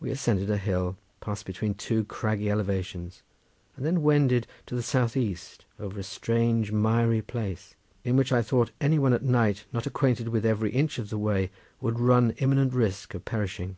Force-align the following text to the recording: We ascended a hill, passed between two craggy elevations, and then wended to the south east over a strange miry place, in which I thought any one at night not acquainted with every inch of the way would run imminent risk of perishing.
We 0.00 0.10
ascended 0.10 0.48
a 0.48 0.56
hill, 0.56 0.96
passed 1.20 1.44
between 1.44 1.74
two 1.74 2.04
craggy 2.06 2.50
elevations, 2.50 3.20
and 3.76 3.84
then 3.84 4.00
wended 4.00 4.46
to 4.64 4.74
the 4.74 4.82
south 4.82 5.14
east 5.14 5.66
over 5.78 6.00
a 6.00 6.02
strange 6.02 6.72
miry 6.72 7.20
place, 7.20 7.74
in 8.02 8.16
which 8.16 8.32
I 8.32 8.40
thought 8.40 8.70
any 8.80 8.98
one 8.98 9.12
at 9.12 9.22
night 9.22 9.66
not 9.74 9.84
acquainted 9.86 10.28
with 10.28 10.46
every 10.46 10.70
inch 10.70 10.98
of 10.98 11.10
the 11.10 11.18
way 11.18 11.50
would 11.82 12.00
run 12.00 12.30
imminent 12.38 12.72
risk 12.72 13.12
of 13.12 13.26
perishing. 13.26 13.76